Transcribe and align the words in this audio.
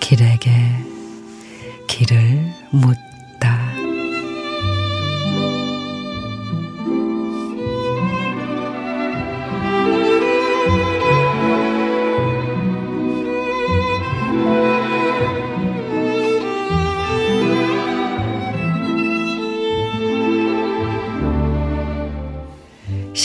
길에게 0.00 0.50
길을 1.86 2.52
묻 2.72 3.09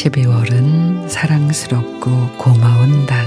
(12월은) 0.06 1.10
사랑스럽고 1.10 2.38
고마운 2.38 3.08
달 3.08 3.26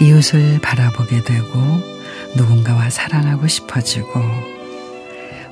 이웃을 0.00 0.58
바라보게 0.62 1.24
되고 1.24 1.58
누군가와 2.36 2.88
사랑하고 2.88 3.46
싶어지고 3.46 4.22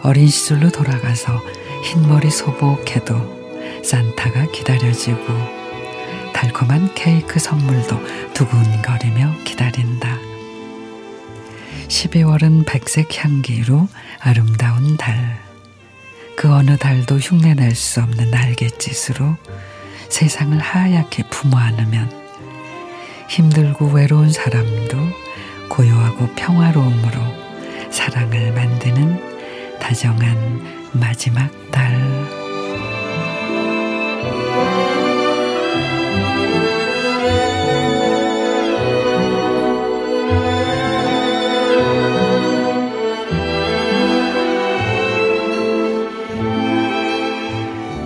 어린 0.02 0.26
시절로 0.28 0.70
돌아가서 0.70 1.38
흰머리 1.82 2.30
소복해도 2.30 3.82
산타가 3.84 4.52
기다려지고 4.52 5.18
달콤한 6.32 6.94
케이크 6.94 7.38
선물도 7.38 8.00
두근거리며 8.32 9.34
기다린다. 9.44 10.18
12월은 11.88 12.64
백색 12.64 13.22
향기로 13.22 13.88
아름다운 14.18 14.96
달. 14.96 15.38
그 16.36 16.52
어느 16.52 16.76
달도 16.76 17.18
흉내낼 17.18 17.74
수 17.74 18.00
없는 18.00 18.30
날갯짓으로 18.30 19.36
세상을 20.08 20.58
하얗게 20.58 21.24
품어 21.30 21.56
안으면 21.56 22.10
힘들고 23.28 23.88
외로운 23.88 24.30
사람도 24.30 24.96
고요하고 25.68 26.28
평화로움으로 26.36 27.20
사랑을 27.90 28.52
만드는 28.52 29.78
다정한 29.80 30.90
마지막 30.92 31.50
달. 31.70 32.43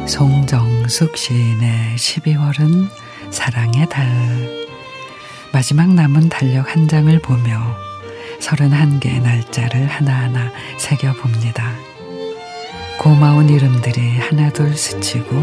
송정숙 0.08 1.18
시인의 1.18 1.96
12월은 1.96 2.88
사랑의 3.30 3.86
달. 3.90 4.08
마지막 5.52 5.92
남은 5.92 6.30
달력 6.30 6.74
한 6.74 6.88
장을 6.88 7.16
보며 7.18 7.76
31개의 8.40 9.20
날짜를 9.20 9.86
하나하나 9.86 10.50
새겨봅니다. 10.78 11.74
고마운 12.98 13.50
이름들이 13.50 14.16
하나둘 14.16 14.74
스치고 14.74 15.36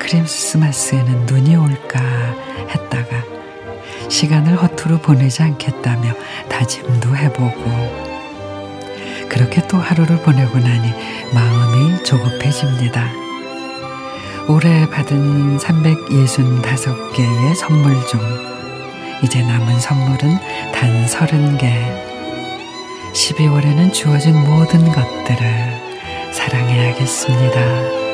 크리스마스에는 0.00 1.26
눈이 1.26 1.54
올까 1.54 2.00
했다가 2.68 4.08
시간을 4.08 4.60
허투루 4.60 4.98
보내지 4.98 5.44
않겠다며 5.44 6.14
다짐도 6.48 7.16
해보고 7.16 8.06
그렇게 9.28 9.64
또 9.68 9.78
하루를 9.78 10.20
보내고 10.22 10.58
나니 10.58 10.92
마음이 11.32 12.02
조급해집니다. 12.02 13.25
올해 14.48 14.88
받은 14.88 15.58
365개의 15.58 17.54
선물 17.56 17.94
중 18.06 18.20
이제 19.24 19.42
남은 19.42 19.80
선물은 19.80 20.38
단 20.72 21.08
서른 21.08 21.58
개. 21.58 21.72
12월에는 23.12 23.92
주어진 23.92 24.36
모든 24.44 24.84
것들을 24.92 26.32
사랑해야겠습니다. 26.32 28.05